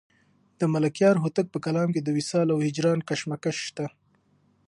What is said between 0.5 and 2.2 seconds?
د ملکیار هوتک په کلام کې د